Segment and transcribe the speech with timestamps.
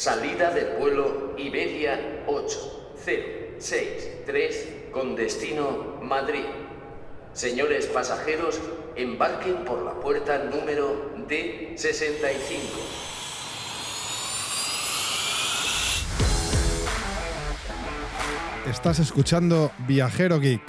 [0.00, 6.46] salida del vuelo Iberia 8063 con destino Madrid.
[7.34, 8.58] Señores pasajeros,
[8.96, 12.32] embarquen por la puerta número D65.
[18.70, 20.62] Estás escuchando Viajero Geek,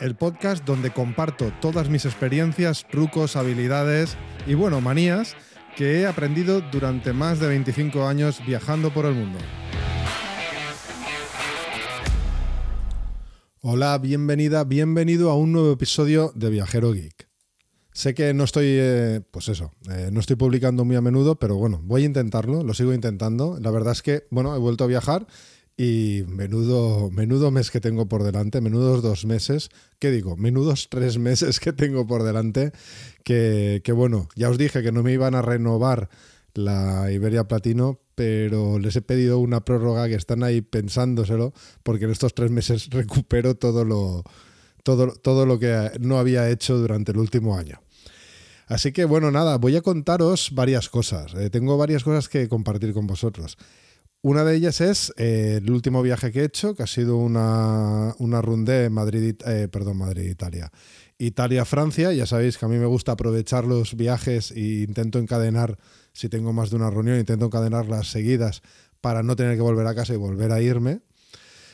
[0.00, 4.16] el podcast donde comparto todas mis experiencias, trucos, habilidades
[4.46, 5.36] y bueno, manías
[5.76, 9.38] que he aprendido durante más de 25 años viajando por el mundo.
[13.62, 17.28] Hola, bienvenida, bienvenido a un nuevo episodio de Viajero Geek.
[17.92, 21.56] Sé que no estoy, eh, pues eso, eh, no estoy publicando muy a menudo, pero
[21.56, 23.58] bueno, voy a intentarlo, lo sigo intentando.
[23.60, 25.26] La verdad es que, bueno, he vuelto a viajar
[25.82, 30.36] y menudo, menudo mes que tengo por delante, menudos dos meses, ¿qué digo?
[30.36, 32.72] Menudos tres meses que tengo por delante,
[33.24, 36.10] que, que bueno, ya os dije que no me iban a renovar
[36.52, 42.10] la Iberia Platino, pero les he pedido una prórroga que están ahí pensándoselo, porque en
[42.10, 44.22] estos tres meses recupero todo lo,
[44.82, 47.80] todo, todo lo que no había hecho durante el último año.
[48.66, 51.32] Así que bueno, nada, voy a contaros varias cosas.
[51.32, 53.56] Eh, tengo varias cosas que compartir con vosotros.
[54.22, 58.14] Una de ellas es eh, el último viaje que he hecho, que ha sido una,
[58.18, 60.70] una rundé Madrid, eh, perdón, Madrid-Italia.
[61.16, 65.78] Italia-Francia, ya sabéis que a mí me gusta aprovechar los viajes e intento encadenar,
[66.12, 68.62] si tengo más de una reunión, intento encadenarlas seguidas
[69.00, 71.00] para no tener que volver a casa y volver a irme.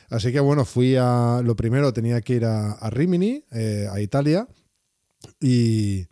[0.09, 4.47] Así que bueno, fui a, lo primero tenía que ir a, Rimini, eh, a Italia,
[5.41, 6.07] y,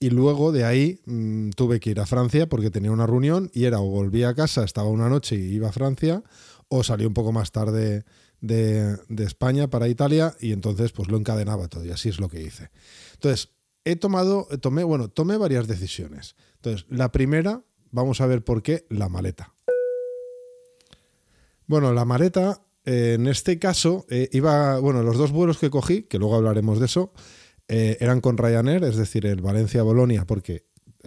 [0.00, 3.66] y luego de ahí mmm, tuve que ir a Francia porque tenía una reunión y
[3.66, 6.24] era o volvía a casa, estaba una noche y iba a Francia,
[6.68, 8.04] o salí un poco más tarde
[8.40, 12.30] de, de, España para Italia y entonces pues lo encadenaba todo y así es lo
[12.30, 12.70] que hice.
[13.14, 13.50] Entonces,
[13.84, 16.36] he tomado, tomé, bueno, tomé varias decisiones.
[16.56, 19.52] Entonces, la primera, vamos a ver por qué, la maleta.
[21.66, 26.04] Bueno, la maleta, eh, en este caso, eh, iba, bueno, los dos vuelos que cogí,
[26.04, 27.12] que luego hablaremos de eso,
[27.72, 30.64] eh, eran con Ryanair, es decir, el Valencia-Bolonia, porque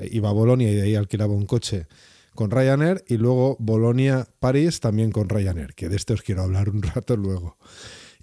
[0.10, 1.88] iba a Bolonia y de ahí alquilaba un coche
[2.34, 6.82] con Ryanair, y luego Bolonia-París también con Ryanair, que de este os quiero hablar un
[6.96, 7.58] rato luego.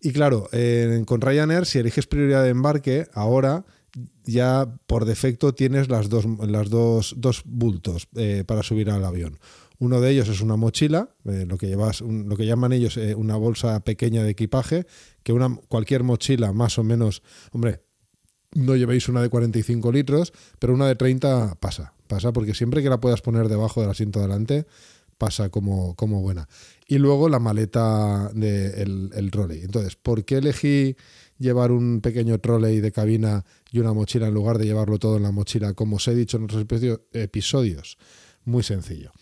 [0.00, 0.48] Y claro,
[1.04, 3.66] con Ryanair, si eliges prioridad de embarque, ahora
[4.24, 9.38] ya por defecto tienes las dos, las dos, dos bultos eh, para subir al avión.
[9.78, 13.36] Uno de ellos es una mochila, eh, lo, que llevas, lo que llaman ellos una
[13.36, 14.86] bolsa pequeña de equipaje,
[15.22, 17.80] que una, cualquier mochila más o menos, hombre,
[18.52, 22.90] no llevéis una de 45 litros, pero una de 30 pasa, pasa porque siempre que
[22.90, 24.66] la puedas poner debajo del asiento delante,
[25.18, 26.48] pasa como, como buena.
[26.86, 29.60] Y luego la maleta del de el trolley.
[29.62, 30.96] Entonces, ¿por qué elegí
[31.38, 35.22] llevar un pequeño trolley de cabina y una mochila en lugar de llevarlo todo en
[35.22, 36.64] la mochila, como os he dicho en otros
[37.12, 37.98] episodios?
[38.44, 39.12] Muy sencillo.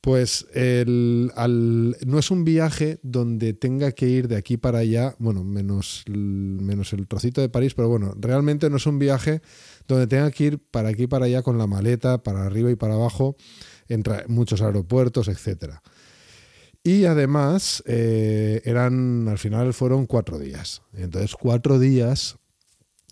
[0.00, 5.16] Pues el, al, no es un viaje donde tenga que ir de aquí para allá,
[5.18, 9.42] bueno, menos, menos el trocito de París, pero bueno, realmente no es un viaje
[9.88, 12.94] donde tenga que ir para aquí para allá con la maleta, para arriba y para
[12.94, 13.36] abajo,
[13.88, 15.82] entre muchos aeropuertos, etcétera.
[16.84, 20.82] Y además, eh, eran, al final fueron cuatro días.
[20.94, 22.38] Entonces, cuatro días,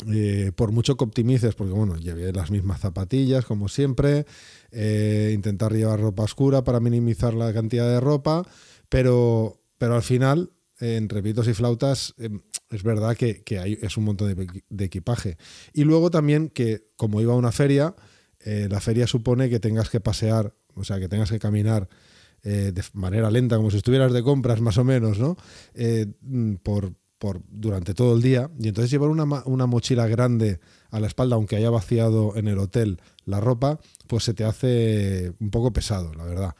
[0.04, 4.26] eh, por mucho que optimices, porque bueno, llevé las mismas zapatillas, como siempre,
[4.70, 8.46] eh, intentar llevar ropa oscura para minimizar la cantidad de ropa,
[8.90, 12.28] pero, pero al final, eh, entre pitos y flautas, eh,
[12.68, 15.38] es verdad que, que hay, es un montón de, de, equipaje.
[15.72, 17.94] Y luego también que, como iba a una feria,
[18.44, 21.88] la feria supone que tengas que pasear, o sea, que tengas que caminar
[22.44, 25.36] de manera lenta, como si estuvieras de compras más o menos, ¿no?
[26.62, 28.50] por, por, durante todo el día.
[28.58, 30.60] Y entonces llevar una, una mochila grande
[30.90, 35.32] a la espalda, aunque haya vaciado en el hotel la ropa, pues se te hace
[35.40, 36.54] un poco pesado, la verdad.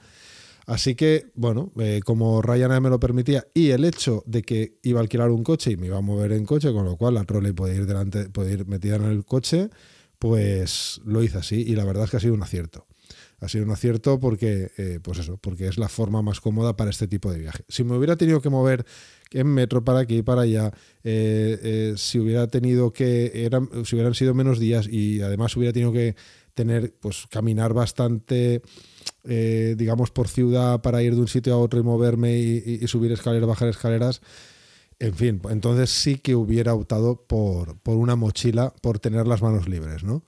[0.67, 4.99] Así que, bueno, eh, como Ryanair me lo permitía y el hecho de que iba
[4.99, 7.25] a alquilar un coche y me iba a mover en coche, con lo cual la
[7.25, 9.71] trolley puede ir delante, puede ir metida en el coche,
[10.19, 12.87] pues lo hice así y la verdad es que ha sido un acierto.
[13.41, 16.91] Ha sido un acierto porque, eh, pues eso, porque es la forma más cómoda para
[16.91, 17.65] este tipo de viaje.
[17.69, 18.87] Si me hubiera tenido que mover
[19.33, 20.73] en metro para aquí y para allá,
[21.05, 25.73] eh, eh, si hubiera tenido que, eran, si hubieran sido menos días y además hubiera
[25.73, 26.17] tenido que
[26.55, 28.63] tener, pues caminar bastante,
[29.25, 32.89] eh, digamos, por ciudad para ir de un sitio a otro y moverme y, y,
[32.89, 34.23] subir escaleras, bajar escaleras.
[34.99, 39.69] En fin, entonces sí que hubiera optado por, por una mochila, por tener las manos
[39.69, 40.25] libres, ¿no?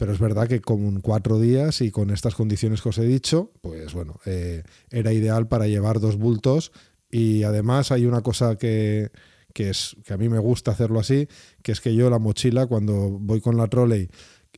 [0.00, 3.52] Pero es verdad que con cuatro días y con estas condiciones que os he dicho,
[3.60, 6.72] pues bueno, eh, era ideal para llevar dos bultos
[7.10, 9.10] y además hay una cosa que,
[9.52, 11.28] que, es, que a mí me gusta hacerlo así,
[11.62, 14.08] que es que yo la mochila, cuando voy con la trolley,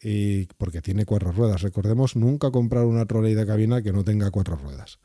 [0.00, 1.62] y porque tiene cuatro ruedas.
[1.62, 5.00] Recordemos nunca comprar una trolley de cabina que no tenga cuatro ruedas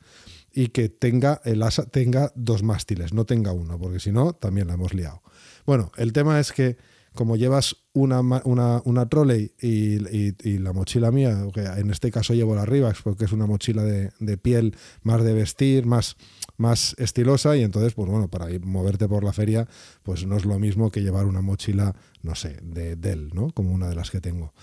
[0.53, 4.67] y que tenga el asa tenga dos mástiles, no tenga uno, porque si no también
[4.67, 5.23] la hemos liado.
[5.65, 6.77] Bueno, el tema es que
[7.17, 12.55] como llevas una, una, una trolley y, la mochila mía, que en este caso llevo
[12.55, 16.15] la Rivax porque es una mochila de, piel más de vestir, más,
[16.57, 19.67] más estilosa y entonces, pues bueno, para ir, moverte por la feria,
[20.03, 23.49] pues no es lo mismo que llevar una mochila, no sé, de Dell, ¿no?
[23.49, 24.53] Como una de las que tengo.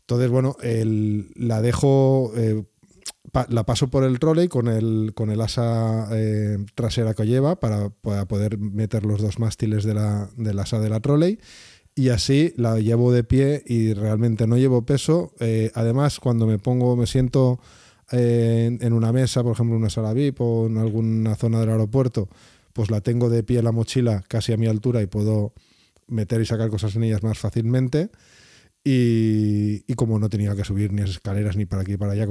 [0.00, 0.56] Entonces, bueno,
[1.36, 2.32] la dejo...
[2.36, 2.64] Eh,
[3.48, 7.90] la paso por el trolley con el, con el asa eh, trasera que lleva para,
[7.90, 11.40] poder meter los dos mástiles de la, del asa de la trolley
[11.94, 15.32] y así la llevo de pie y realmente no llevo peso.
[15.38, 17.60] Eh, además, cuando me pongo, me siento
[18.10, 21.70] eh, en, una mesa, por ejemplo, en una sala VIP o en alguna zona del
[21.70, 22.28] aeropuerto,
[22.72, 25.52] pues la tengo de pie la mochila casi a mi altura y puedo
[26.08, 28.10] meter y sacar cosas en ellas más fácilmente.
[28.86, 32.26] Y, como no tenía que subir ni escaleras ni para aquí y para allá,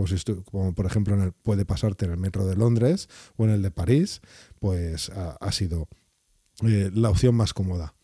[0.51, 3.61] como por ejemplo en el, puede pasarte en el metro de Londres o en el
[3.63, 4.21] de París,
[4.59, 5.87] pues ha, sido
[6.63, 7.95] eh, la opción más cómoda.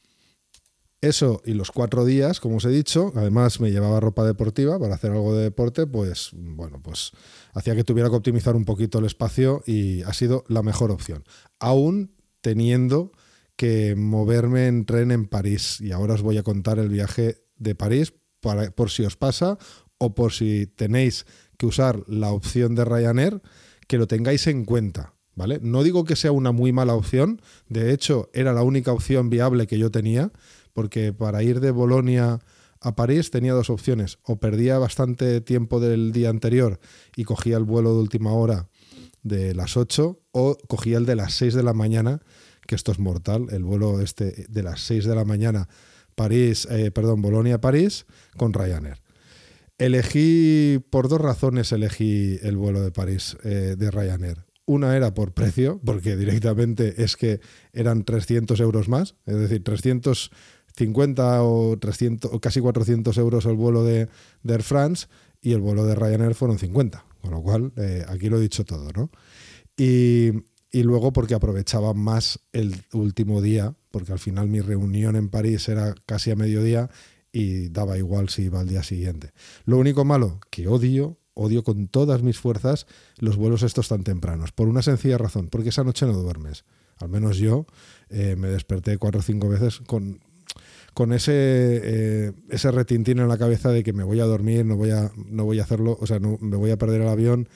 [1.01, 4.95] Eso y los cuatro días, como os he dicho, además me llevaba ropa deportiva para
[4.95, 7.11] hacer algo de deporte, pues bueno, pues
[7.53, 11.23] hacía que tuviera que optimizar un poquito el espacio y ha sido la mejor opción.
[11.57, 12.11] Aún
[12.41, 13.11] teniendo
[13.59, 15.81] que moverme en tren en París.
[15.81, 19.57] Y ahora os voy a contar el viaje de París para, por si os pasa
[19.97, 21.25] o por si tenéis
[21.57, 23.41] que usar la opción de Ryanair,
[23.87, 25.13] que lo tengáis en cuenta.
[25.35, 25.59] ¿Vale?
[25.61, 29.67] No digo que sea una muy mala opción, de hecho era la única opción viable
[29.67, 30.33] que yo tenía,
[30.73, 32.39] porque para ir de Bolonia
[32.81, 36.79] a París tenía dos opciones, o perdía bastante tiempo del día anterior
[37.15, 38.69] y cogía el vuelo de última hora
[39.21, 42.21] de las 8, o cogía el de las 6 de la mañana,
[42.65, 45.67] que esto es mortal, el vuelo este de las 6 de la mañana,
[46.15, 48.05] París, eh, perdón, Bolonia-París,
[48.37, 49.01] con Ryanair.
[49.77, 54.45] Elegí, por dos razones elegí el vuelo de París eh, de Ryanair.
[54.65, 57.39] Una era por precio, porque directamente es que
[57.73, 60.31] eran 300 euros más, es decir, 300
[60.79, 64.07] 50 o 300 o casi 400 euros el vuelo de,
[64.47, 65.07] Air France
[65.41, 68.63] y el vuelo de Ryanair fueron 50, con lo cual eh, aquí lo he dicho
[68.65, 69.11] todo, ¿no?
[69.77, 70.31] Y,
[70.71, 75.95] luego porque aprovechaba más el último día, porque al final mi reunión en París era
[76.05, 76.89] casi a mediodía
[77.31, 79.31] y daba igual si iba al día siguiente.
[79.65, 82.87] Lo único malo, que odio, odio con todas mis fuerzas
[83.17, 86.65] los vuelos estos tan tempranos, por una sencilla razón, porque esa noche no duermes.
[86.97, 87.65] Al menos yo
[88.09, 90.19] eh, me desperté cuatro o cinco veces con
[90.93, 94.75] con ese, eh, ese retintín en la cabeza de que me voy a dormir, no
[94.75, 97.49] voy a, no voy a hacerlo, o sea, no, me voy a perder el avión.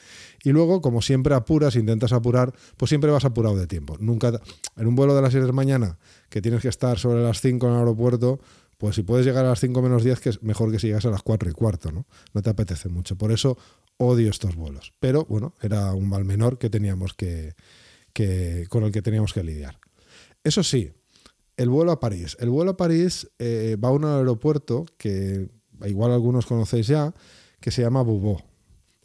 [0.43, 3.97] Y luego, como siempre apuras, intentas apurar, pues siempre vas apurado de tiempo.
[3.99, 4.41] Nunca,
[4.75, 5.97] en un vuelo de las 6 de la mañana,
[6.29, 8.39] que tienes que estar sobre las 5 en el aeropuerto,
[8.77, 11.05] pues si puedes llegar a las 5 menos 10, que es mejor que si llegas
[11.05, 12.05] a las 4 y cuarto, ¿no?
[12.33, 13.15] No te apetece mucho.
[13.15, 13.57] Por eso
[13.97, 14.93] odio estos vuelos.
[14.99, 17.53] Pero bueno, era un mal menor que teníamos que,
[18.11, 19.79] que con el que teníamos que lidiar.
[20.43, 20.91] Eso sí,
[21.57, 22.37] el vuelo a París.
[22.39, 25.49] El vuelo a París eh, va a un aeropuerto que
[25.85, 27.13] igual algunos conocéis ya,
[27.59, 28.39] que se llama Boubou.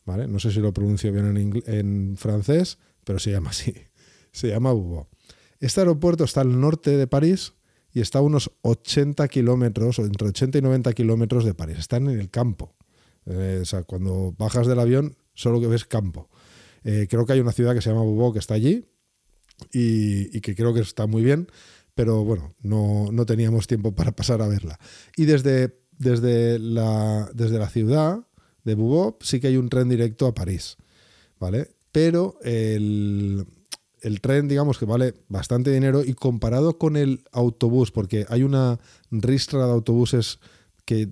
[0.05, 0.27] ¿vale?
[0.27, 3.75] No sé si lo pronuncio bien en, francés, pero se llama así.
[4.31, 5.07] Se llama Boubou.
[5.59, 7.55] Este aeropuerto está al norte de París
[7.91, 11.79] y está a unos 80 kilómetros, o entre 80 y 90 kilómetros de París.
[11.79, 12.77] Están en el campo.
[13.25, 16.29] Eh, o sea, cuando bajas del avión, solo que ves campo.
[16.85, 18.85] Eh, creo que hay una ciudad que se llama Boubou que está allí
[19.73, 21.49] y que creo que está muy bien
[21.99, 24.79] pero bueno, no, teníamos tiempo para pasar a verla.
[25.17, 28.21] Y desde, desde, la, desde la ciudad
[28.63, 30.77] de Boubou sí que hay un tren directo a París,
[31.41, 31.71] ¿vale?
[31.91, 33.49] Pero el,
[34.21, 38.79] tren, digamos que vale bastante dinero y comparado con el autobús, porque hay una
[39.11, 40.39] ristra de autobuses
[40.85, 41.09] que,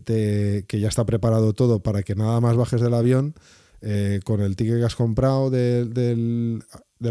[0.68, 3.34] que ya está preparado todo para que nada más bajes del avión,
[3.82, 6.62] eh, con el ticket que has comprado del,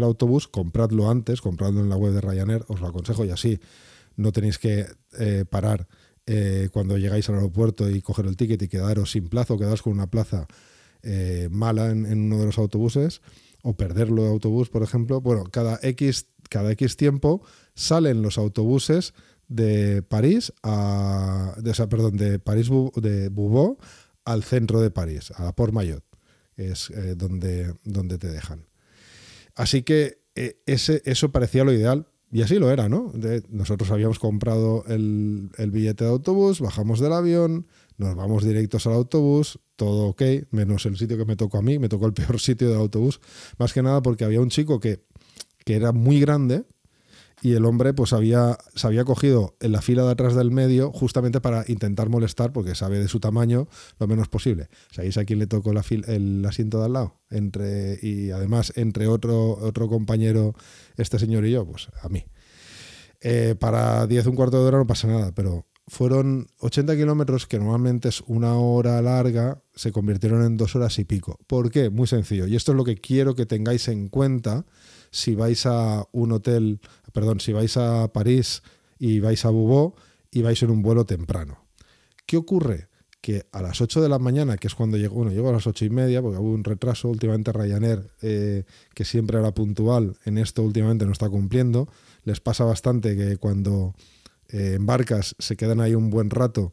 [0.02, 3.60] autobús, compradlo antes, compradlo en la web de Ryanair, os lo aconsejo y así
[4.16, 4.86] no tenéis que
[5.18, 5.86] eh, parar
[6.26, 9.82] eh, cuando llegáis al aeropuerto y coger el ticket y quedaros sin plazo, o quedaros
[9.82, 10.46] con una plaza
[11.50, 13.20] mala en, uno de los autobuses
[13.62, 15.20] o perderlo de autobús, por ejemplo.
[15.20, 17.42] Bueno, cada X, cada X tiempo
[17.74, 19.14] salen los autobuses
[19.46, 23.78] de París a, de, perdón, de París de Boubou
[24.24, 26.02] al centro de París, a Port Maillot
[26.56, 28.66] es eh, donde, donde te dejan.
[29.54, 33.12] Así que eh, ese, eso parecía lo ideal, y así lo era, ¿no?
[33.48, 37.66] nosotros habíamos comprado el, billete de autobús, bajamos del avión,
[37.98, 41.78] nos vamos directos al autobús, todo ok, menos el sitio que me tocó a mí,
[41.78, 43.20] me tocó el peor sitio del autobús,
[43.58, 45.04] más que nada porque había un chico que,
[45.64, 46.64] que era muy grande
[47.42, 50.90] y el hombre pues había, se había cogido en la fila de atrás del medio
[50.92, 54.68] justamente para intentar molestar porque sabe de su tamaño lo menos posible.
[54.90, 57.20] ¿Sabéis a quién le tocó el asiento de al lado?
[57.28, 60.54] Entre, y además entre otro, otro compañero,
[60.96, 62.24] este señor y yo, pues a mí.
[63.20, 67.58] Eh, para 10, un cuarto de hora no pasa nada, pero fueron 80 kilómetros, que
[67.58, 71.38] normalmente es una hora larga, se convirtieron en dos horas y pico.
[71.46, 71.90] ¿Por qué?
[71.90, 72.46] Muy sencillo.
[72.46, 74.64] Y esto es lo que quiero que tengáis en cuenta
[75.10, 76.80] si vais a un hotel,
[77.12, 78.62] perdón, si vais a París
[78.98, 79.94] y vais a Bubó
[80.30, 81.64] y vais en un vuelo temprano.
[82.26, 82.88] ¿Qué ocurre?
[83.20, 85.66] Que a las 8 de la mañana, que es cuando llego, bueno, llego a las
[85.66, 90.38] 8 y media, porque hubo un retraso, últimamente Ryanair, eh, que siempre era puntual, en
[90.38, 91.88] esto últimamente no está cumpliendo,
[92.24, 93.94] les pasa bastante que cuando
[94.48, 96.72] eh, embarcas se quedan ahí un buen rato,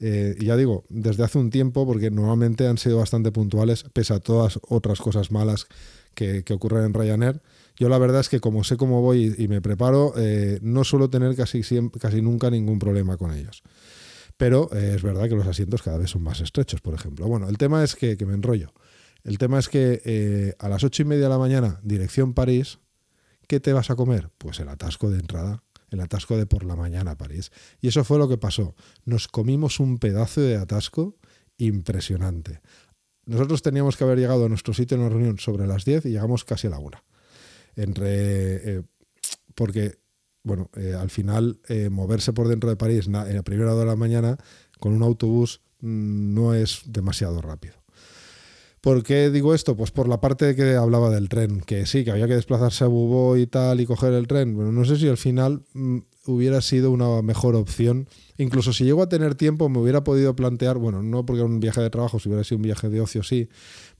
[0.00, 4.20] eh, ya digo, desde hace un tiempo, porque normalmente han sido bastante puntuales, pese a
[4.20, 5.66] todas otras cosas malas
[6.14, 7.40] que, que ocurren en Ryanair,
[7.76, 11.10] yo la verdad es que como sé cómo voy y, me preparo, eh, no suelo
[11.10, 11.62] tener casi,
[11.98, 13.62] casi nunca ningún problema con ellos.
[14.36, 17.26] Pero eh, es verdad que los asientos cada vez son más estrechos, por ejemplo.
[17.26, 18.72] Bueno, el tema es que, me enrollo.
[19.24, 22.78] El tema es que eh, a las ocho y media de la mañana, dirección París,
[23.46, 24.30] ¿qué te vas a comer?
[24.38, 27.52] Pues el atasco de entrada, el atasco de por la mañana París.
[27.80, 28.74] Y eso fue lo que pasó.
[29.04, 31.16] Nos comimos un pedazo de atasco
[31.56, 32.60] impresionante.
[33.24, 36.10] Nosotros teníamos que haber llegado a nuestro sitio en la reunión sobre las 10 y
[36.10, 36.98] llegamos casi a la 1
[37.76, 38.82] entre eh,
[39.54, 39.98] porque
[40.44, 43.86] bueno, eh, al final eh, moverse por dentro de París en la primera hora de
[43.86, 44.38] la mañana
[44.80, 47.81] con un autobús mm, no es demasiado rápido.
[48.82, 49.76] ¿Por qué digo esto?
[49.76, 52.88] Pues por la parte que hablaba del tren, que sí, que había que desplazarse a
[52.88, 54.56] Bubó y tal y coger el tren.
[54.56, 58.08] Bueno, no sé si al final mm, hubiera sido una mejor opción.
[58.38, 61.60] Incluso si llego a tener tiempo, me hubiera podido plantear, bueno, no porque era un
[61.60, 63.48] viaje de trabajo, si hubiera sido un viaje de ocio, sí,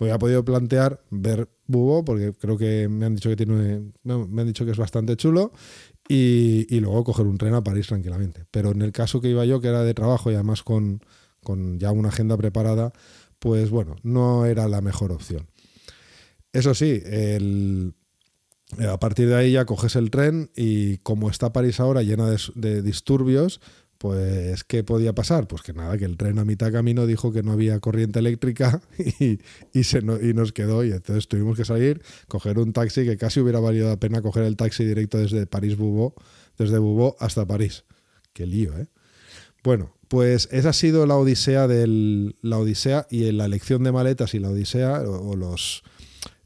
[0.01, 4.43] me hubiera podido plantear ver Bubó, porque creo que me han dicho que tiene, me
[4.43, 5.53] han dicho que es bastante chulo,
[6.09, 8.47] y, luego coger un tren a París tranquilamente.
[8.51, 11.01] Pero en el caso que iba yo, que era de trabajo y además con
[11.79, 12.93] ya una agenda preparada,
[13.43, 15.49] pues bueno, no era la mejor opción.
[16.53, 17.03] Eso sí,
[18.89, 22.83] a partir de ahí ya coges el tren y como está París ahora llena de,
[22.83, 23.61] disturbios,
[23.99, 25.49] pues ¿qué podía pasar?
[25.49, 28.81] Pues que nada, que el tren a mitad camino dijo que no había corriente eléctrica
[29.19, 33.41] y, se y nos quedó y entonces tuvimos que salir, coger un taxi que casi
[33.41, 36.15] hubiera valido la pena coger el taxi directo desde París Bubó,
[36.59, 37.83] desde Bubó hasta París.
[38.35, 38.87] Qué lío, ¿eh?
[39.63, 44.35] Bueno, pues esa ha sido la odisea del la odisea y la elección de maletas
[44.35, 45.83] y la odisea o, los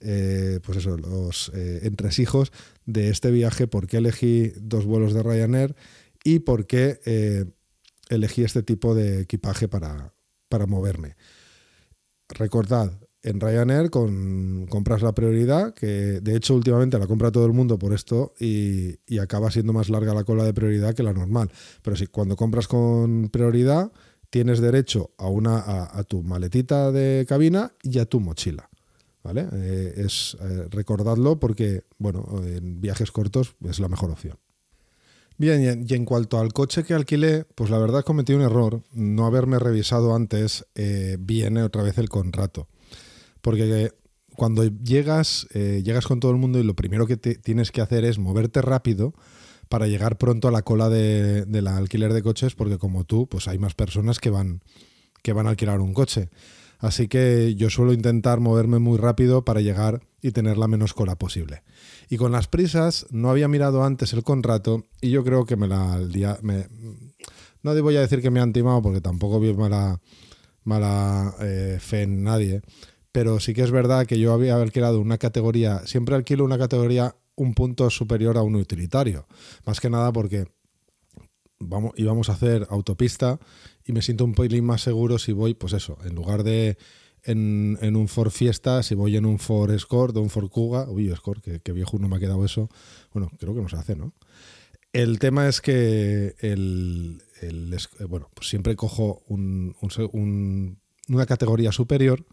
[0.00, 2.52] eh, pues eso, los eh, entresijos
[2.84, 5.74] de este viaje, por qué elegí dos vuelos de Ryanair
[6.22, 7.46] y por qué eh,
[8.08, 10.14] elegí este tipo de equipaje para,
[10.48, 11.16] para moverme.
[12.28, 12.92] Recordad,
[13.26, 17.78] en Ryanair con, compras la prioridad, que de hecho últimamente la compra todo el mundo
[17.78, 21.50] por esto y, acaba siendo más larga la cola de prioridad que la normal.
[21.82, 23.90] Pero si cuando compras con prioridad
[24.30, 28.68] tienes derecho a, una, a, tu maletita de cabina y a tu mochila.
[29.24, 29.48] ¿Vale?
[29.52, 34.38] Eh, es eh, recordadlo porque, bueno, en viajes cortos es la mejor opción.
[35.38, 39.26] Bien, y en, cuanto al coche que alquilé, pues la verdad cometí un error, no
[39.26, 42.68] haberme revisado antes eh, bien otra vez el contrato.
[43.40, 43.92] Porque
[44.36, 48.04] cuando llegas, eh, llegas con todo el mundo y lo primero que tienes que hacer
[48.04, 49.14] es moverte rápido
[49.68, 53.48] para llegar pronto a la cola de, la alquiler de coches, porque como tú, pues
[53.48, 54.62] hay más personas que van,
[55.22, 56.30] que van a alquilar un coche.
[56.78, 61.16] Así que yo suelo intentar moverme muy rápido para llegar y tener la menos cola
[61.16, 61.62] posible.
[62.10, 65.68] Y con las prisas no había mirado antes el contrato y yo creo que me
[65.68, 65.98] la
[66.42, 66.66] me,
[67.62, 70.00] no voy a decir que me han timado porque tampoco vi mala,
[70.64, 72.60] mala eh, fe en nadie,
[73.16, 77.16] pero sí que es verdad que yo había alquilado una categoría, siempre alquilo una categoría
[77.34, 79.26] un punto superior a un utilitario,
[79.64, 80.48] más que nada porque
[81.58, 83.40] vamos, íbamos a hacer autopista
[83.86, 86.76] y me siento un pelín más seguro si voy, pues eso, en lugar de
[87.22, 91.08] en, un Ford Fiesta, si voy en un Ford Escort o un Ford Kuga, uy,
[91.08, 92.68] Escort, que, viejo no me ha quedado eso,
[93.14, 94.12] bueno, creo que no se hace, ¿no?
[94.92, 97.22] El tema es que el,
[98.10, 102.26] bueno, pues siempre cojo una categoría superior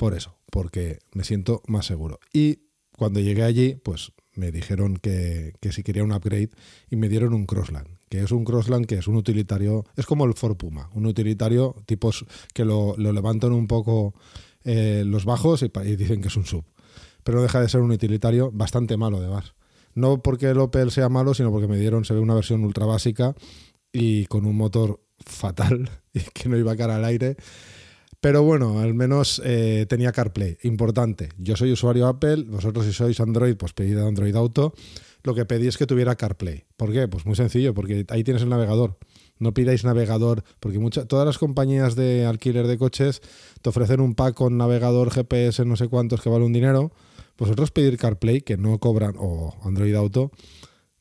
[0.00, 2.20] por eso, porque me siento más seguro.
[2.32, 2.60] Y
[2.96, 6.48] cuando llegué allí, pues me dijeron que, si quería un upgrade
[6.88, 10.24] y me dieron un Crossland, que es un Crossland que es un utilitario, es como
[10.24, 14.14] el Ford Puma, un utilitario tipos que lo, levantan un poco
[14.64, 16.64] eh, los bajos y, dicen que es un sub.
[17.22, 19.52] Pero deja de ser un utilitario bastante malo además.
[19.94, 22.86] No porque el Opel sea malo, sino porque me dieron, se ve una versión ultra
[22.86, 23.34] básica
[23.92, 27.36] y con un motor fatal y que no iba cara al aire
[28.20, 30.58] Pero bueno, al menos eh, tenía CarPlay.
[30.62, 31.30] Importante.
[31.38, 34.74] Yo soy usuario Apple, vosotros si sois Android, pues pedid Android Auto.
[35.22, 36.64] Lo que pedí es que tuviera CarPlay.
[36.76, 37.08] ¿Por qué?
[37.08, 38.98] Pues muy sencillo, porque ahí tienes el navegador.
[39.38, 43.22] No pidáis navegador, porque muchas, todas las compañías de alquiler de coches
[43.62, 46.92] te ofrecen un pack con navegador GPS no sé cuántos que vale un dinero.
[47.38, 50.30] Vosotros pedir CarPlay, que no cobran, o Android Auto,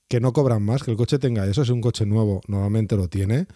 [0.07, 3.09] que no cobran más, que el coche tenga eso, es un coche nuevo, normalmente lo
[3.09, 3.47] tiene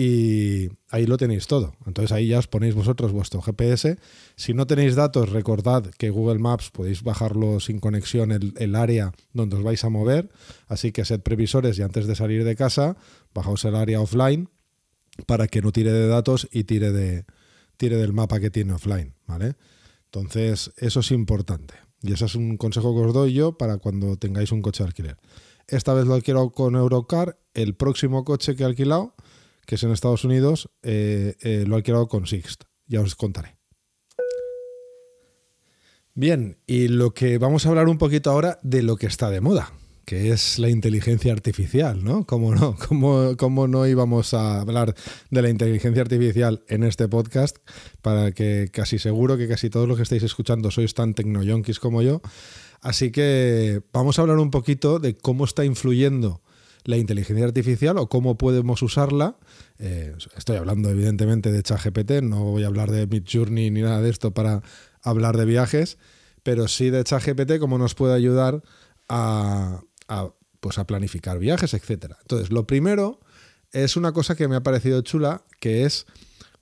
[0.00, 1.74] y ahí lo tenéis todo.
[1.84, 3.98] Entonces ahí ya os ponéis vosotros vuestro GPS.
[4.36, 9.56] Si no tenéis datos, recordad que Google Maps podéis bajarlo sin conexión el, área donde
[9.56, 10.30] os vais a mover.
[10.68, 12.96] Así que sed previsores y antes de salir de casa,
[13.34, 14.48] bajaos el área offline
[15.26, 17.24] para que no tire de datos y tire, de,
[17.76, 19.14] tire del mapa que tiene offline.
[19.26, 19.56] ¿vale?
[20.04, 21.74] Entonces eso es importante.
[22.02, 24.90] Y ese es un consejo que os doy yo para cuando tengáis un coche de
[24.90, 25.16] alquiler.
[25.66, 27.36] Esta vez lo he alquilado con Eurocar.
[27.52, 29.16] El próximo coche que he alquilado
[29.68, 32.64] que es en Estados Unidos, eh, eh, lo ha alquilado con Sixt.
[32.86, 33.58] Ya os contaré.
[36.14, 39.42] Bien, y lo que vamos a hablar un poquito ahora de lo que está de
[39.42, 39.74] moda,
[40.06, 42.24] que es la inteligencia artificial, ¿no?
[42.24, 42.76] ¿Cómo no?
[42.88, 44.94] ¿Cómo, cómo no íbamos a hablar
[45.30, 47.58] de la inteligencia artificial en este podcast?
[48.00, 52.00] Para que casi seguro que casi todos los que estáis escuchando sois tan tecnoyonkis como
[52.00, 52.22] yo.
[52.80, 56.40] Así que vamos a hablar un poquito de cómo está influyendo
[56.88, 59.36] la inteligencia artificial o cómo podemos usarla.
[59.78, 64.08] Eh, estoy hablando evidentemente de ChatGPT, no voy a hablar de Midjourney ni nada de
[64.08, 64.62] esto para
[65.02, 65.98] hablar de viajes,
[66.42, 68.62] pero sí de ChatGPT, cómo nos puede ayudar
[69.06, 69.82] a,
[70.60, 72.14] pues a planificar viajes, etc.
[72.22, 73.20] Entonces, lo primero
[73.72, 76.06] es una cosa que me ha parecido chula, que es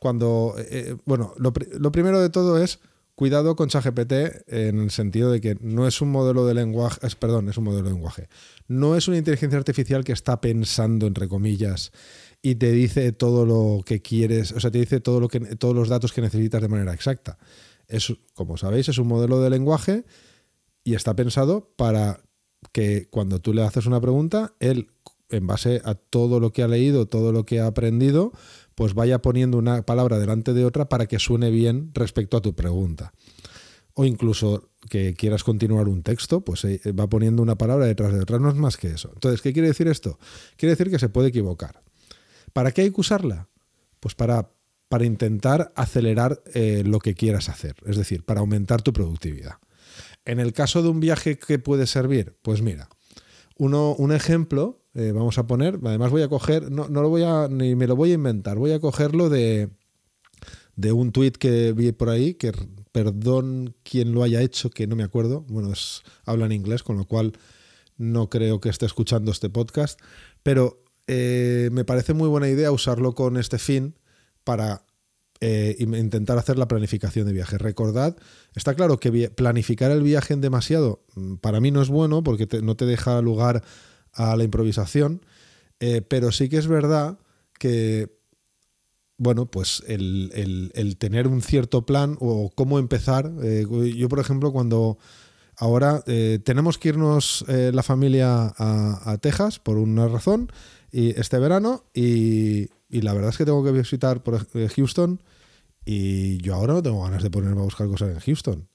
[0.00, 2.80] cuando, eh, eh, bueno, lo, lo primero de todo es
[3.16, 4.12] Cuidado con ChatGPT
[4.46, 7.64] en el sentido de que no es un modelo de lenguaje, es, perdón, es un
[7.64, 8.28] modelo de lenguaje.
[8.68, 11.92] No es una inteligencia artificial que está pensando, entre comillas,
[12.42, 15.74] y te dice todo lo que quieres, o sea, te dice todo lo que, todos
[15.74, 17.38] los datos que necesitas de manera exacta.
[17.88, 20.04] Es, como sabéis, es un modelo de lenguaje
[20.84, 22.20] y está pensado para
[22.72, 24.90] que cuando tú le haces una pregunta, él,
[25.30, 28.32] en base a todo lo que ha leído, todo lo que ha aprendido,
[28.76, 32.54] pues vaya poniendo una palabra delante de otra para que suene bien respecto a tu
[32.54, 33.12] pregunta.
[33.94, 38.20] O incluso que quieras continuar un texto, pues eh, va poniendo una palabra detrás de
[38.20, 38.38] otra.
[38.38, 39.10] No es más que eso.
[39.14, 40.18] Entonces, ¿qué quiere decir esto?
[40.56, 41.82] Quiere decir que se puede equivocar.
[42.52, 43.48] ¿Para qué hay que usarla?
[43.98, 44.50] Pues para,
[44.90, 49.54] para intentar acelerar eh, lo que quieras hacer, es decir, para aumentar tu productividad.
[50.26, 52.36] En el caso de un viaje, ¿qué puede servir?
[52.42, 52.90] Pues mira,
[53.58, 57.22] uno, un ejemplo eh, vamos a poner, además voy a coger, no, no, lo voy
[57.22, 59.68] a, ni me lo voy a inventar, voy a cogerlo de,
[60.74, 62.52] de un tuit que vi por ahí, que
[62.92, 66.96] perdón quien lo haya hecho, que no me acuerdo, bueno, es, habla en inglés, con
[66.96, 67.34] lo cual
[67.98, 70.00] no creo que esté escuchando este podcast,
[70.42, 73.98] pero eh, me parece muy buena idea usarlo con este fin
[74.44, 74.85] para
[75.40, 77.58] eh, intentar hacer la planificación de viaje.
[77.58, 78.16] Recordad,
[78.54, 82.48] está claro que planificar el viaje en demasiado mm, para mí no es bueno porque
[82.62, 83.62] no te deja lugar
[84.12, 85.26] a la improvisación,
[85.78, 87.18] eh, pero sí que es verdad
[87.58, 88.16] que,
[89.18, 94.96] bueno, pues el, tener un cierto plan o cómo empezar, eh, yo por ejemplo cuando
[95.58, 96.02] ahora
[96.44, 100.50] tenemos que irnos la familia a, Texas por una razón
[100.90, 105.20] y este verano y, la verdad es que tengo que visitar por Houston
[105.84, 108.68] y yo ahora no tengo ganas de ponerme a buscar cosas en Houston.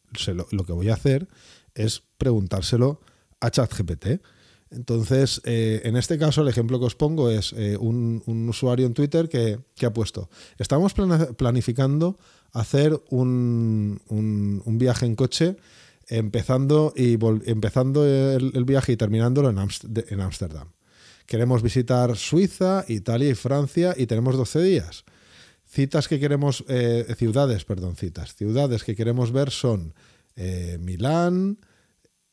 [0.52, 1.28] Lo, que voy a hacer
[1.76, 3.02] es preguntárselo
[3.39, 4.21] a ChatGPT.
[4.71, 8.93] Entonces, eh, en este caso, el ejemplo que os pongo es eh, un, usuario en
[8.93, 12.17] Twitter que, ha puesto, estamos planificando
[12.54, 14.00] hacer un,
[14.65, 15.58] viaje en coche,
[16.08, 19.60] empezando, y empezando el, viaje y terminándolo en
[20.21, 20.69] Ámsterdam.
[21.32, 25.06] Queremos visitar Suiza, Italia y Francia y tenemos 12 días.
[25.63, 28.36] Citas que queremos, eh, ciudades, perdón, citas.
[28.36, 29.94] Ciudades que queremos ver son
[30.36, 31.58] Milán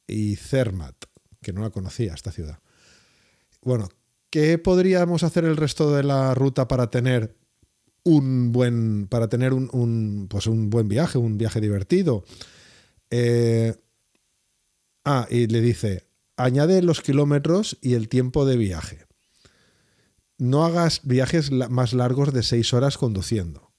[0.08, 1.04] y Zermatt
[1.42, 2.58] que no la conocía esta ciudad.
[3.62, 3.88] Bueno,
[4.30, 7.36] ¿qué podríamos hacer el resto de la ruta para tener
[8.02, 12.24] un buen, para tener un, pues un buen viaje, un viaje divertido?
[13.10, 13.76] Eh,
[15.04, 16.07] ah, y le dice,
[16.38, 19.06] añade los kilómetros y el tiempo de viaje.
[20.38, 23.72] No hagas viajes más largos de seis horas conduciendo.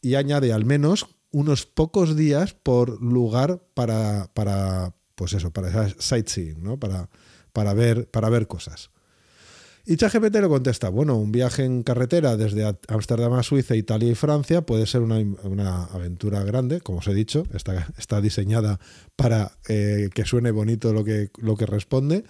[0.00, 6.78] Y añade al menos unos pocos días por lugar para, pues eso, para sightseeing, ¿no?
[6.78, 7.08] Para,
[7.52, 8.90] para, ver, para ver cosas.
[9.86, 14.14] Y ChatGPT le contesta, bueno, un viaje en carretera desde Ámsterdam a Suiza, Italia y
[14.14, 18.80] Francia puede ser una, aventura grande, como os he dicho, está, está diseñada
[19.14, 22.24] para eh, que suene bonito lo que, lo que responde,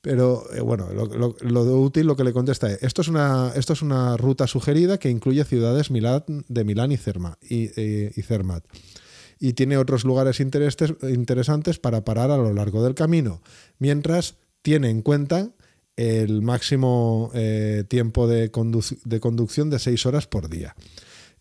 [0.00, 3.82] Pero eh, bueno, lo, útil lo que le contesta es, esto es, una, esto es
[3.82, 8.64] una ruta sugerida que incluye ciudades Milán, de Milán y, Cerma, y, y, Zermatt.
[9.38, 13.42] Y tiene otros lugares interesantes para parar a lo largo del camino,
[13.78, 15.50] mientras tiene en cuenta
[15.96, 20.76] el máximo eh, tiempo de, conducción de 6 horas por día.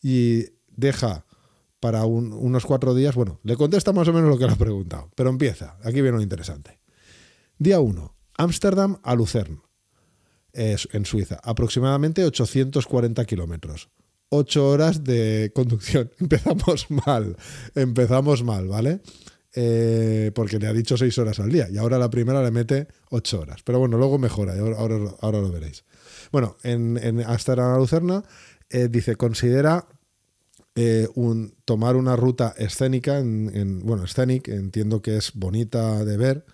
[0.01, 1.25] Y deja
[1.79, 5.11] para unos cuatro días, bueno, le contesta más o menos lo que le ha preguntado,
[5.15, 6.79] pero empieza, aquí viene lo interesante.
[7.59, 9.59] Día 1, Ámsterdam a Lucerne,
[10.53, 13.89] en Suiza, aproximadamente 840 kilómetros.
[14.29, 16.11] 8 horas de conducción.
[16.19, 17.37] Empezamos mal,
[17.75, 19.01] empezamos mal, ¿vale?
[19.57, 22.89] Eh, porque le ha dicho 6 horas al día y ahora la primera le mete
[23.09, 23.61] 8 horas.
[23.63, 25.85] Pero bueno, luego mejora, ahora, ahora, lo veréis.
[26.29, 28.23] Bueno, en, en Ámsterdam a Lucerna
[28.69, 29.87] eh, dice, considera
[30.75, 31.07] eh,
[31.63, 36.45] tomar una ruta escénica, en, bueno, escénica, entiendo que es bonita de ver,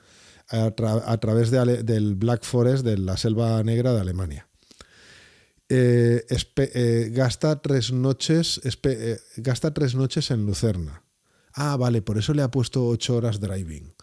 [0.50, 4.48] a, través del Black Forest, de la selva negra de Alemania.
[7.12, 8.62] Gasta, tres noches,
[9.38, 11.04] gasta tres noches en Lucerna.
[11.54, 13.94] Ah, vale, por eso le ha puesto ocho horas driving,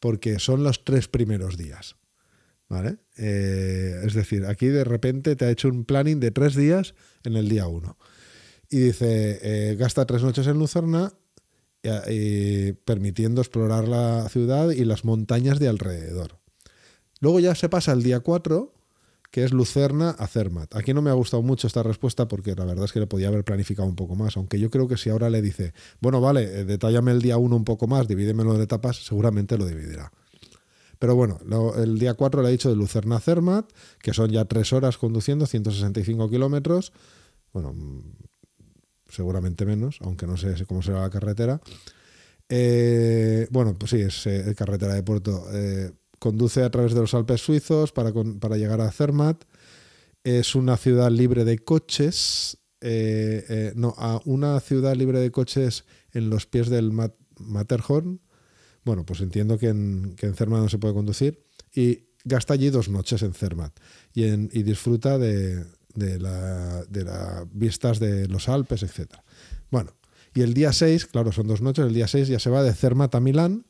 [0.00, 1.96] porque son los tres primeros días.
[2.66, 2.96] ¿Vale?
[3.16, 7.48] es decir, aquí de repente te ha hecho un planning de tres días en el
[7.48, 7.98] día uno
[8.74, 11.12] y dice, eh, gasta tres noches en Lucerna
[12.84, 16.38] permitiendo explorar la ciudad y las montañas de alrededor.
[17.20, 18.72] Luego ya se pasa el día 4,
[19.34, 20.76] que es Lucerna a Zermatt.
[20.76, 23.26] Aquí no me ha gustado mucho esta respuesta porque la verdad es que le podía
[23.26, 26.44] haber planificado un poco más, aunque yo creo que si ahora le dice, bueno, vale,
[26.44, 30.12] eh, detállame el día 1 un poco más, divídemelo en etapas, seguramente lo dividirá.
[31.00, 31.40] Pero bueno,
[31.76, 33.68] el día 4 le ha dicho de Lucerna a Zermatt,
[34.00, 36.92] que son ya tres horas conduciendo, 165 kilómetros.
[37.52, 37.74] Bueno,
[39.08, 41.60] seguramente menos, aunque no sé cómo será la carretera.
[42.48, 45.44] Eh, bueno, pues sí, es eh, carretera de puerto.
[46.24, 48.10] Conduce a través de los Alpes suizos para,
[48.56, 49.44] llegar a Zermatt.
[50.22, 52.56] Es una ciudad libre de coches.
[52.80, 56.92] no, a una ciudad libre de coches en los pies del
[57.38, 58.22] Matterhorn.
[58.86, 61.44] Bueno, pues entiendo que en, que en Zermatt no se puede conducir.
[61.74, 63.78] Y gasta allí dos noches en Zermatt.
[64.14, 65.62] Y, y disfruta de,
[65.94, 69.12] de las vistas de los Alpes, etc.
[69.70, 69.92] Bueno,
[70.32, 72.72] y el día 6, claro, son dos noches, el día 6 ya se va de
[72.72, 73.66] Zermatt a Milán,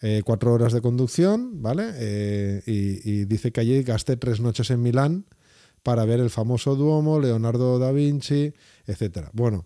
[0.00, 1.90] eh, cuatro horas de conducción, ¿vale?
[1.94, 5.26] Eh, y, dice que allí gasté tres noches en Milán
[5.82, 8.52] para ver el famoso Duomo, Leonardo da Vinci,
[8.86, 9.28] etc.
[9.32, 9.64] Bueno,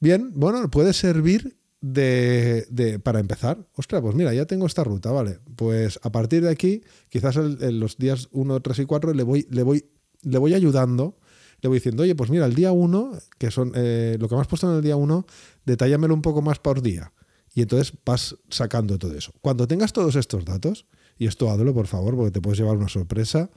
[0.00, 3.66] bien, bueno, puede servir de, de, para empezar.
[3.74, 5.38] Ostras, pues mira, ya tengo esta ruta, ¿vale?
[5.56, 9.46] Pues a partir de aquí, quizás en los días 1, 3 y 4 le voy,
[9.50, 9.84] le voy
[10.22, 11.18] le voy ayudando,
[11.60, 14.40] le voy diciendo, oye, pues mira, el día 1, que son eh, lo que me
[14.40, 15.26] has puesto en el día 1,
[15.64, 17.12] detállamelo un poco más por día.
[17.54, 19.32] Y entonces vas sacando todo eso.
[19.40, 20.86] Cuando tengas todos estos datos,
[21.18, 23.50] y esto hazlo por favor, porque te puedes llevar una sorpresa,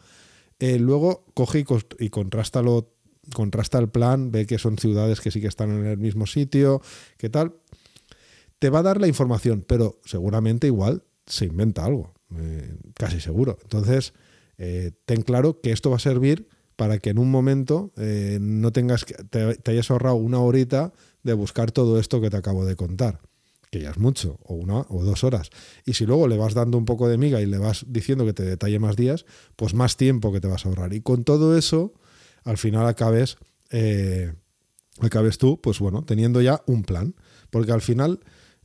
[0.60, 1.66] eh, luego coge y,
[2.00, 2.60] y contrasta
[3.80, 6.82] el plan, ve que son ciudades que sí que están en el mismo sitio,
[7.18, 7.56] qué tal.
[8.60, 13.58] Te va a dar la información, pero seguramente igual se inventa algo, eh, casi seguro.
[13.64, 14.14] Entonces,
[15.06, 19.06] ten claro que esto va a servir para que en un momento eh, no tengas
[19.06, 23.22] que, te, hayas ahorrado una horita de buscar todo esto que te acabo de contar,
[23.76, 25.50] que ya es mucho, o una o dos horas.
[25.86, 28.32] Y si luego le vas dando un poco de miga y le vas diciendo que
[28.32, 29.26] te detalle más días,
[29.58, 30.94] pues más tiempo que te vas a ahorrar.
[30.94, 31.94] Y con todo eso,
[32.46, 33.36] al final acabes,
[33.72, 34.34] eh,
[35.02, 37.16] acabes tú, pues bueno, teniendo ya un plan.
[37.50, 38.22] Porque al final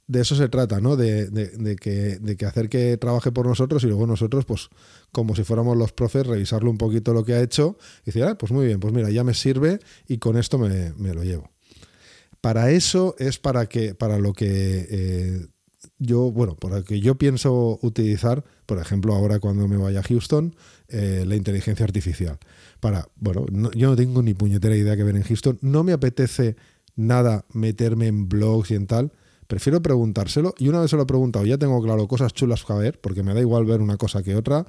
[0.07, 0.94] de eso se trata, ¿no?
[0.94, 1.29] De,
[1.81, 4.68] que, de, que, hacer que trabaje por nosotros y luego nosotros, pues,
[5.11, 8.38] como si fuéramos los profes, revisarle un poquito lo que ha hecho y decir, ah,
[8.38, 11.51] pues muy bien, pues mira, ya me sirve y con esto me, lo llevo.
[12.40, 15.46] Para eso es para que, para lo que eh,
[15.98, 20.55] yo, bueno, para que yo pienso utilizar, por ejemplo, ahora cuando me vaya a Houston,
[20.88, 22.38] eh, la inteligencia artificial.
[22.81, 26.57] Para, bueno, yo no tengo ni puñetera idea que ver en Houston, no me apetece
[26.96, 29.12] nada meterme en blogs y en tal
[29.50, 32.79] Prefiero preguntárselo y una vez se lo he preguntado, ya tengo claro cosas chulas para
[32.79, 34.64] ver, porque me da igual ver una cosa que otra,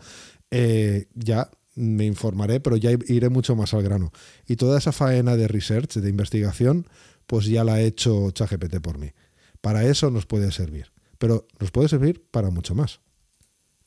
[0.50, 4.12] eh, ya me informaré, pero ya iré mucho más al grano.
[4.48, 6.88] Y toda esa faena de research, de investigación,
[7.32, 9.14] pues ya la ha hecho ChatGPT por mí.
[9.62, 13.00] Para eso nos puede servir, pero nos puede servir para mucho más.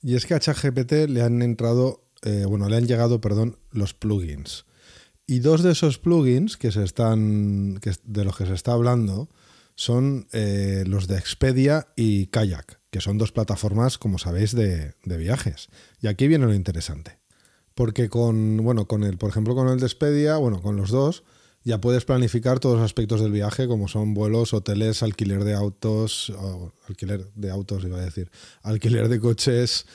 [0.00, 3.92] Y es que a ChatGPT le han entrado, eh, bueno, le han llegado, perdón, los
[3.92, 4.64] plugins.
[5.26, 9.28] Y dos de esos plugins que se están, que, de los que se está hablando,
[9.74, 15.68] son eh, los de Expedia y Kayak, que son dos plataformas, como sabéis, de, viajes.
[16.00, 17.18] Y aquí viene lo interesante.
[17.74, 21.24] Porque con, bueno, con el, por ejemplo, con el de Expedia, bueno, con los dos,
[21.64, 26.32] ya puedes planificar todos los aspectos del viaje, como son vuelos, hoteles, alquiler de autos,
[26.86, 28.30] alquiler de autos iba a decir,
[28.62, 29.86] alquiler de coches,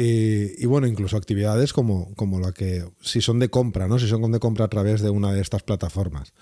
[0.00, 3.98] y, bueno, incluso actividades como, como la que, si son de compra, ¿no?
[3.98, 6.34] Si son de compra a través de una de estas plataformas.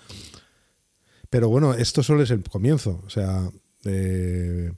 [1.31, 3.01] Pero bueno, esto solo es el comienzo.
[3.05, 3.49] O sea,
[3.83, 4.73] eh,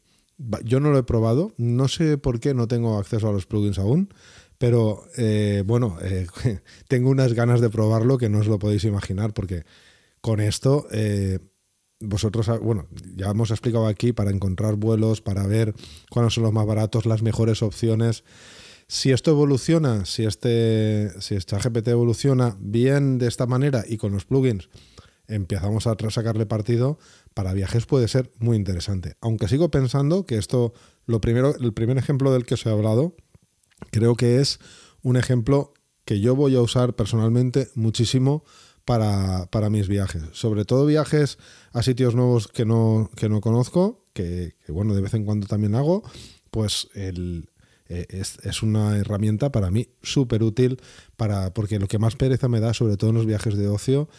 [0.63, 1.54] yo no lo he probado.
[1.58, 4.13] No sé por qué no tengo acceso a los plugins aún.
[4.58, 6.28] Pero eh, bueno, eh,
[6.88, 9.63] tengo unas ganas de probarlo que no os lo podéis imaginar porque
[10.21, 10.88] con esto
[12.01, 15.73] vosotros, bueno, ya hemos explicado aquí para encontrar vuelos, para ver
[16.10, 18.23] cuáles son los más baratos, las mejores opciones.
[18.88, 24.13] Si esto evoluciona, si este, si este GPT evoluciona bien de esta manera y con
[24.13, 24.69] los plugins
[25.27, 26.97] empezamos a sacarle partido,
[27.36, 29.15] para viajes puede ser muy interesante.
[29.21, 30.73] Aunque sigo pensando que esto,
[31.05, 33.15] lo primero, el primer ejemplo del que os he hablado,
[33.91, 34.60] creo que es
[35.03, 38.43] un ejemplo que yo voy a usar personalmente muchísimo
[38.89, 40.23] para, mis viajes.
[40.32, 41.38] Sobre todo viajes
[41.73, 45.75] a sitios nuevos que no, que no conozco, que, bueno, de vez en cuando también
[45.75, 46.02] hago,
[46.49, 47.52] pues el,
[47.88, 50.82] eh, es, una herramienta para mí súper útil,
[51.17, 54.10] para, porque lo que más pereza me da, sobre todo en los viajes de ocio,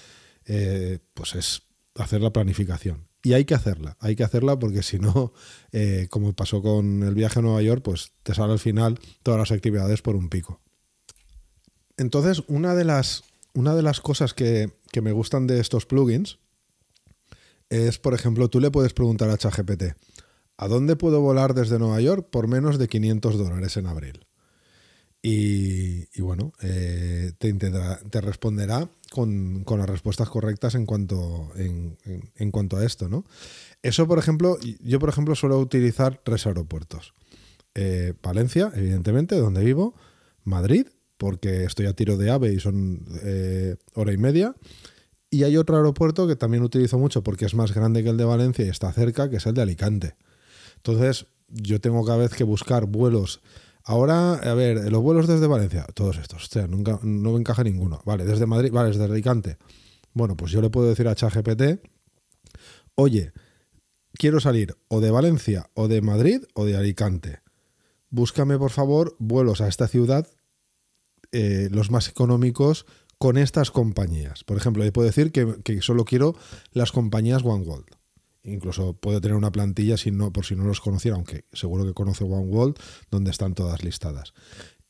[0.45, 1.63] eh, pues es
[1.97, 3.09] hacer la planificación.
[3.25, 5.33] Y hay que hacerla, hay que hacerla porque si no,
[5.73, 9.41] eh, como pasó con el viaje a Nueva York, pues te sale al final todas
[9.41, 10.61] las actividades por un pico.
[11.97, 16.39] Entonces, una de las una de las cosas que, me gustan de estos plugins
[17.69, 19.95] es, por ejemplo, tú le puedes preguntar a ChatGPT,
[20.57, 24.27] ¿a dónde puedo volar desde Nueva York por menos de 500 dólares en abril?
[25.23, 33.07] Y, bueno, eh, te, responderá con, las respuestas correctas en cuanto, en, cuanto a esto,
[33.09, 33.27] ¿no?
[33.83, 37.13] Eso, por ejemplo, yo, por ejemplo, suelo utilizar tres aeropuertos.
[37.75, 39.95] Eh, Valencia, evidentemente, donde vivo,
[40.43, 40.87] Madrid
[41.21, 44.57] porque estoy a tiro de AVE y son eh, hora y media.
[45.29, 48.25] Y hay otro aeropuerto que también utilizo mucho porque es más grande que el de
[48.25, 50.17] Valencia y está cerca, que es el de Alicante.
[50.77, 53.43] Entonces, yo tengo cada vez que buscar vuelos.
[53.85, 58.01] Ahora, a ver, los vuelos desde Valencia, todos estos, nunca, no me encaja ninguno.
[58.07, 59.59] Vale, desde Madrid, vale, desde Alicante.
[60.15, 61.87] Bueno, pues yo le puedo decir a ChatGPT,
[62.95, 63.33] oye,
[64.15, 67.41] quiero salir o de Valencia, o de Madrid, o de Alicante.
[68.09, 70.27] Búscame, por favor, vuelos a esta ciudad
[71.33, 72.87] eh, los más económicos
[73.19, 74.45] con estas compañías.
[74.45, 76.35] Por ejemplo, yo puedo decir que, solo quiero
[76.73, 77.87] las compañías OneWorld.
[78.43, 81.93] Incluso puedo tener una plantilla si no, por si no los conociera, aunque seguro que
[81.93, 82.77] conoce OneWorld,
[83.11, 84.33] donde están todas listadas.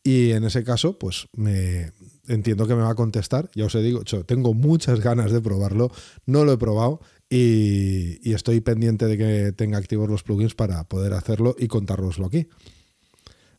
[0.02, 1.92] Y en ese caso, pues me
[2.26, 3.50] entiendo que me va a contestar.
[3.54, 5.90] Ya os he dicho, tengo muchas ganas de probarlo,
[6.24, 11.12] no lo he probado y, estoy pendiente de que tenga activos los plugins para poder
[11.12, 12.48] hacerlo y contároslo aquí.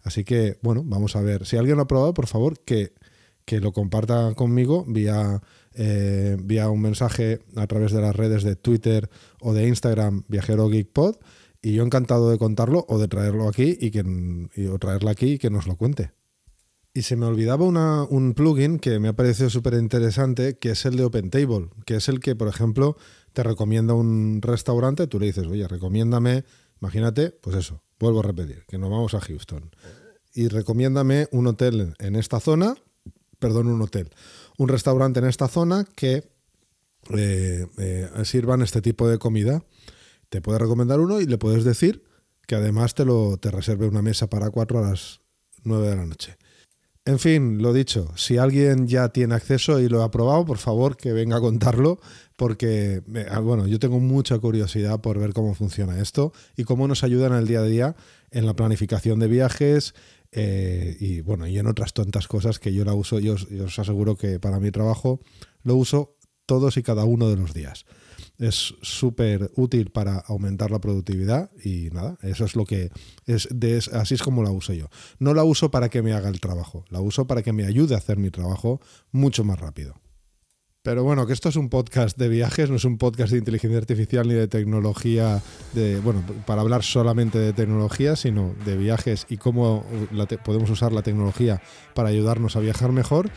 [0.03, 1.45] Así que, bueno, vamos a ver.
[1.45, 2.93] Si alguien lo ha probado, por favor, que,
[3.59, 5.41] lo comparta conmigo vía,
[5.73, 9.09] eh, vía un mensaje a través de las redes de Twitter
[9.41, 11.17] o de Instagram, Viajero Geek Pod.
[11.61, 14.03] Y yo encantado de contarlo o de traerlo aquí y que
[14.79, 16.11] traerla aquí y que nos lo cuente.
[16.93, 20.97] Y se me olvidaba un plugin que me ha parecido súper interesante, que es el
[20.97, 22.97] de OpenTable, que es el que, por ejemplo,
[23.31, 26.43] te recomienda un restaurante, tú le dices, oye, recomiéndame,
[26.81, 29.71] imagínate, pues eso, vuelvo a repetir, que nos vamos a Houston.
[30.33, 32.75] Y recomiéndame un hotel en esta zona,
[33.39, 34.09] perdón, un hotel,
[34.57, 36.29] un restaurante en esta zona que
[37.17, 39.63] eh, eh, sirvan este tipo de comida.
[40.29, 42.03] Te puede recomendar uno y le puedes decir
[42.47, 45.21] que además te, lo, te reserve una mesa para cuatro a las
[45.63, 46.37] nueve de la noche.
[47.03, 50.97] En fin, lo dicho, si alguien ya tiene acceso y lo ha probado, por favor
[50.97, 51.99] que venga a contarlo,
[52.41, 57.03] porque ah, bueno, yo tengo mucha curiosidad por ver cómo funciona esto y cómo nos
[57.03, 57.95] ayuda en el día a día
[58.31, 59.93] en la planificación de viajes
[60.31, 64.15] eh, y bueno, y en otras tontas cosas que yo la uso, yo os aseguro
[64.15, 65.19] que para mi trabajo
[65.61, 66.15] lo uso
[66.47, 67.85] todos y cada uno de los días
[68.39, 72.89] es súper útil para aumentar la productividad y nada, eso es lo que
[73.27, 73.49] es,
[73.89, 74.89] así es como la uso yo.
[75.19, 77.93] No la uso para que me haga el trabajo, la uso para que me ayude
[77.93, 79.93] a hacer mi trabajo mucho más rápido.
[80.83, 83.77] Pero bueno, que esto es un podcast de viajes, no es un podcast de inteligencia
[83.77, 85.39] artificial ni de tecnología,
[85.73, 89.85] de, bueno, para hablar solamente de tecnología, sino de viajes y cómo
[90.43, 91.61] podemos usar la tecnología
[91.93, 93.29] para ayudarnos a viajar mejor.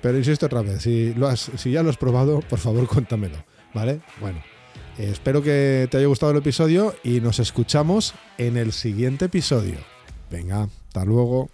[0.00, 3.44] Pero insisto otra vez, si, lo has, si ya lo has probado, por favor cuéntamelo.
[3.74, 4.00] ¿Vale?
[4.18, 4.38] Bueno,
[4.96, 9.76] eh, espero que te haya gustado el episodio y nos escuchamos en el siguiente episodio.
[10.30, 11.50] Venga, hasta luego.